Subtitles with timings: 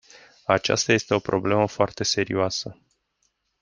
[0.45, 2.77] Aceasta este o problemă foarte serioasă.